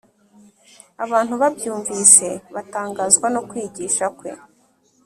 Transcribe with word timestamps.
Abantu 1.05 1.33
babyumvise 1.41 2.27
batangazwa 2.55 3.27
no 3.35 3.41
kwigisha 3.49 4.05
kwe 4.17 4.31